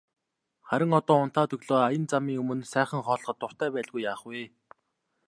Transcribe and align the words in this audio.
Харин 0.69 0.91
одоо 0.99 1.17
унтаад 1.25 1.53
өглөө 1.57 1.79
аян 1.87 2.05
замын 2.13 2.39
өмнө 2.41 2.65
сайхан 2.73 3.01
хооллоход 3.05 3.37
дуртай 3.39 3.69
байлгүй 3.73 4.01
яах 4.09 4.21
вэ. 4.29 4.41